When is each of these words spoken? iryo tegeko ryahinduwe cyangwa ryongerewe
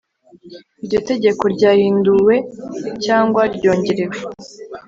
iryo 0.83 0.99
tegeko 1.09 1.43
ryahinduwe 1.55 2.35
cyangwa 3.05 3.41
ryongerewe 3.55 4.15